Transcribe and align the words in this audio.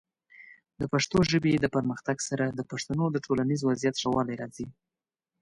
د 0.79 0.81
پښتو 0.91 1.17
ژبې 1.31 1.53
د 1.59 1.65
پرمختګ 1.75 2.17
سره، 2.29 2.45
د 2.51 2.59
پښتنو 2.71 3.05
د 3.11 3.17
ټولنیز 3.25 3.61
وضعیت 3.69 3.95
ښه 4.01 4.09
والی 4.15 4.35
راځي. 4.41 4.67